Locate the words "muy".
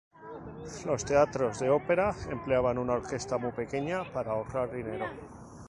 3.37-3.51